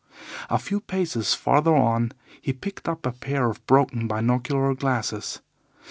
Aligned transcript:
A 0.49 0.57
few 0.57 0.79
paces 0.81 1.35
farther 1.35 1.75
on 1.75 2.11
he 2.41 2.53
picked 2.53 2.89
up 2.89 3.05
a 3.05 3.11
pair 3.11 3.51
of 3.51 3.63
broken 3.67 4.07
binocular 4.07 4.73
glasses. 4.73 5.41